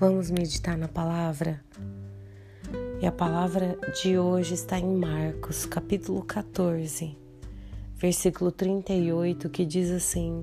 Vamos 0.00 0.28
meditar 0.28 0.76
na 0.76 0.88
palavra? 0.88 1.62
E 3.00 3.06
a 3.06 3.12
palavra 3.12 3.78
de 4.02 4.18
hoje 4.18 4.54
está 4.54 4.76
em 4.76 4.96
Marcos, 4.96 5.64
capítulo 5.66 6.24
14, 6.24 7.16
versículo 7.94 8.50
38, 8.50 9.48
que 9.48 9.64
diz 9.64 9.92
assim: 9.92 10.42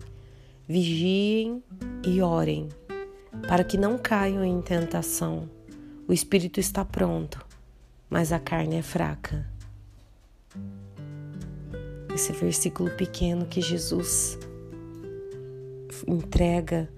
Vigiem 0.66 1.62
e 2.06 2.22
orem, 2.22 2.70
para 3.46 3.66
que 3.66 3.78
não 3.78 3.98
caiam 3.98 4.46
em 4.46 4.62
tentação. 4.62 5.50
O 6.08 6.14
espírito 6.14 6.62
está 6.62 6.86
pronto, 6.86 7.46
mas 8.10 8.32
a 8.32 8.40
carne 8.40 8.78
é 8.78 8.82
fraca. 8.82 9.46
Esse 12.16 12.32
versículo 12.32 12.90
pequeno 12.92 13.46
que 13.46 13.60
Jesus 13.60 14.40
entrega 16.08 16.90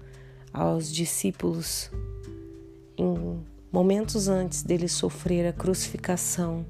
aos 0.52 0.92
discípulos 0.92 1.90
em 2.96 3.40
momentos 3.72 4.28
antes 4.28 4.62
dele 4.62 4.88
sofrer 4.88 5.46
a 5.46 5.52
crucificação. 5.52 6.64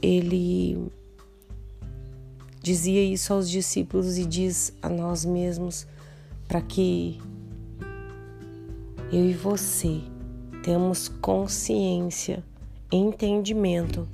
Ele 0.00 0.90
dizia 2.62 3.02
isso 3.02 3.32
aos 3.32 3.48
discípulos 3.48 4.16
e 4.18 4.24
diz 4.24 4.72
a 4.80 4.88
nós 4.88 5.24
mesmos 5.24 5.86
para 6.48 6.60
que 6.60 7.20
eu 9.12 9.28
e 9.28 9.34
você 9.34 10.00
temos 10.62 11.08
consciência, 11.08 12.44
entendimento 12.90 14.08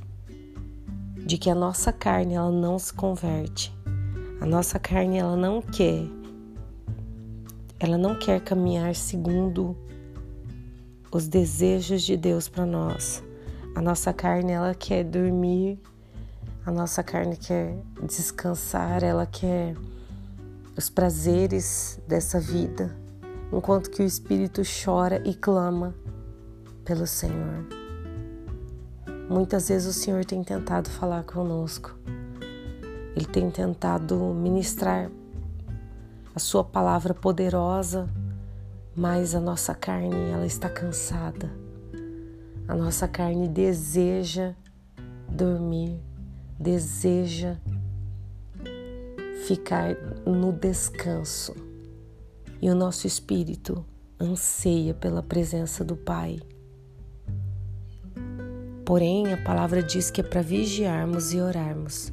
de 1.24 1.38
que 1.38 1.50
a 1.50 1.54
nossa 1.54 1.92
carne 1.92 2.34
ela 2.34 2.52
não 2.52 2.78
se 2.78 2.92
converte. 2.92 3.74
A 4.40 4.46
nossa 4.46 4.78
carne 4.78 5.18
ela 5.18 5.36
não 5.36 5.60
quer 5.60 6.06
ela 7.78 7.98
não 7.98 8.18
quer 8.18 8.40
caminhar 8.40 8.94
segundo 8.94 9.76
os 11.16 11.26
desejos 11.26 12.02
de 12.02 12.16
Deus 12.16 12.48
para 12.48 12.66
nós. 12.66 13.24
A 13.74 13.80
nossa 13.80 14.12
carne 14.12 14.52
ela 14.52 14.74
quer 14.74 15.02
dormir, 15.02 15.80
a 16.64 16.70
nossa 16.70 17.02
carne 17.02 17.36
quer 17.36 17.76
descansar, 18.02 19.02
ela 19.02 19.24
quer 19.24 19.74
os 20.76 20.90
prazeres 20.90 21.98
dessa 22.06 22.38
vida, 22.38 22.94
enquanto 23.52 23.90
que 23.90 24.02
o 24.02 24.06
espírito 24.06 24.60
chora 24.84 25.22
e 25.24 25.34
clama 25.34 25.94
pelo 26.84 27.06
Senhor. 27.06 27.66
Muitas 29.28 29.68
vezes 29.68 29.88
o 29.88 29.98
Senhor 29.98 30.24
tem 30.24 30.44
tentado 30.44 30.90
falar 30.90 31.24
conosco. 31.24 31.98
Ele 33.16 33.26
tem 33.26 33.50
tentado 33.50 34.16
ministrar 34.34 35.10
a 36.34 36.38
sua 36.38 36.62
palavra 36.62 37.14
poderosa, 37.14 38.06
mas 38.96 39.34
a 39.34 39.40
nossa 39.40 39.74
carne 39.74 40.30
ela 40.30 40.46
está 40.46 40.70
cansada. 40.70 41.50
A 42.66 42.74
nossa 42.74 43.06
carne 43.06 43.46
deseja 43.46 44.54
dormir, 45.28 46.00
deseja 46.58 47.58
ficar 49.46 49.94
no 50.24 50.50
descanso. 50.50 51.54
E 52.60 52.70
o 52.70 52.74
nosso 52.74 53.06
espírito 53.06 53.84
anseia 54.18 54.94
pela 54.94 55.22
presença 55.22 55.84
do 55.84 55.94
Pai. 55.94 56.40
Porém, 58.84 59.32
a 59.32 59.42
palavra 59.42 59.82
diz 59.82 60.10
que 60.10 60.22
é 60.22 60.24
para 60.24 60.40
vigiarmos 60.40 61.34
e 61.34 61.40
orarmos, 61.40 62.12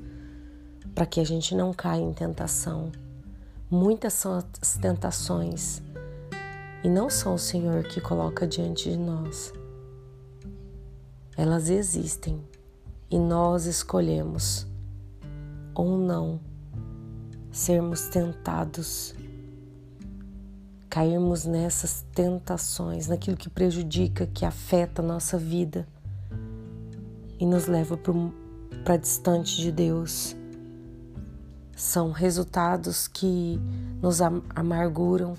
para 0.94 1.06
que 1.06 1.22
a 1.22 1.24
gente 1.24 1.56
não 1.56 1.72
caia 1.72 2.02
em 2.02 2.14
tentação. 2.14 2.92
Muitas 3.72 4.14
são 4.14 4.38
as 4.62 4.78
tentações 4.78 5.82
e 6.84 6.90
não 6.90 7.10
são 7.10 7.36
o 7.36 7.40
Senhor 7.40 7.84
que 7.84 8.02
coloca 8.02 8.46
diante 8.46 8.90
de 8.90 8.98
nós. 8.98 9.54
Elas 11.38 11.70
existem 11.70 12.42
e 13.10 13.18
nós 13.18 13.66
escolhemos 13.66 14.68
ou 15.74 15.98
não 15.98 16.40
sermos 17.52 18.08
tentados, 18.08 19.16
cairmos 20.90 21.46
nessas 21.46 22.06
tentações, 22.14 23.08
naquilo 23.08 23.38
que 23.38 23.50
prejudica, 23.50 24.28
que 24.28 24.46
afeta 24.46 25.02
a 25.02 25.06
nossa 25.06 25.38
vida 25.38 25.88
e 27.40 27.46
nos 27.46 27.68
leva 27.68 27.98
para 28.84 28.98
distante 28.98 29.58
de 29.62 29.72
Deus 29.72 30.36
são 31.76 32.12
resultados 32.12 33.08
que 33.08 33.60
nos 34.02 34.20
amarguram, 34.22 35.36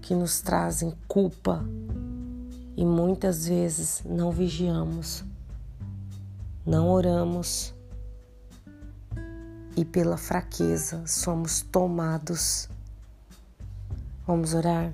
que 0.00 0.14
nos 0.14 0.40
trazem 0.40 0.94
culpa 1.06 1.64
e 2.76 2.84
muitas 2.84 3.46
vezes 3.46 4.02
não 4.04 4.30
vigiamos, 4.30 5.24
não 6.64 6.88
oramos 6.88 7.74
e 9.76 9.84
pela 9.84 10.16
fraqueza 10.16 11.06
somos 11.06 11.60
tomados. 11.60 12.68
Vamos 14.26 14.54
orar? 14.54 14.92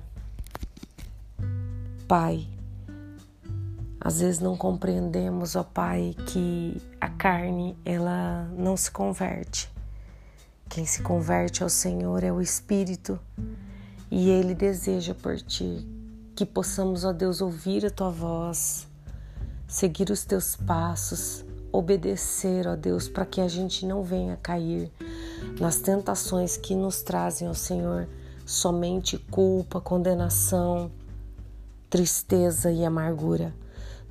Pai, 2.07 2.47
às 3.99 4.19
vezes 4.19 4.39
não 4.39 4.55
compreendemos, 4.55 5.55
ó 5.55 5.63
Pai, 5.63 6.15
que 6.27 6.81
a 6.99 7.09
carne 7.09 7.77
ela 7.85 8.45
não 8.57 8.77
se 8.77 8.89
converte 8.89 9.69
quem 10.69 10.85
se 10.85 11.01
converte 11.01 11.63
ao 11.63 11.69
Senhor 11.69 12.23
é 12.23 12.31
o 12.31 12.41
Espírito 12.41 13.19
e 14.09 14.29
Ele 14.29 14.53
deseja 14.53 15.13
por 15.13 15.39
ti 15.39 15.87
que 16.35 16.45
possamos, 16.45 17.03
ó 17.03 17.11
Deus, 17.11 17.41
ouvir 17.41 17.83
a 17.85 17.89
tua 17.89 18.11
voz, 18.11 18.87
seguir 19.67 20.11
os 20.11 20.23
teus 20.23 20.55
passos, 20.55 21.43
obedecer, 21.71 22.67
ó 22.67 22.75
Deus, 22.75 23.09
para 23.09 23.25
que 23.25 23.41
a 23.41 23.47
gente 23.47 23.87
não 23.87 24.03
venha 24.03 24.37
cair 24.37 24.91
nas 25.59 25.77
tentações 25.77 26.55
que 26.55 26.75
nos 26.75 27.01
trazem, 27.01 27.49
ó 27.49 27.53
Senhor, 27.55 28.07
somente 28.45 29.17
culpa, 29.17 29.81
condenação, 29.81 30.91
tristeza 31.89 32.71
e 32.71 32.85
amargura. 32.85 33.53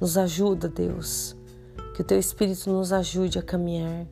Nos 0.00 0.18
ajuda, 0.18 0.68
Deus, 0.68 1.36
que 1.94 2.02
o 2.02 2.04
teu 2.04 2.18
Espírito 2.18 2.70
nos 2.70 2.92
ajude 2.92 3.38
a 3.38 3.42
caminhar 3.42 4.04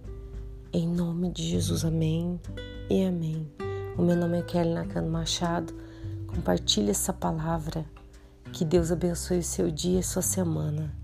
em 0.72 0.88
nome 0.88 1.30
de 1.30 1.42
Jesus, 1.42 1.84
amém 1.84 2.40
e 2.88 3.04
amém. 3.04 3.63
O 3.96 4.02
meu 4.02 4.16
nome 4.16 4.40
é 4.40 4.42
Kelly 4.42 4.74
Nakano 4.74 5.08
Machado. 5.08 5.72
Compartilhe 6.26 6.90
essa 6.90 7.12
palavra. 7.12 7.86
Que 8.52 8.64
Deus 8.64 8.90
abençoe 8.90 9.38
o 9.38 9.42
seu 9.42 9.70
dia 9.70 10.00
e 10.00 10.02
sua 10.02 10.20
semana. 10.20 11.03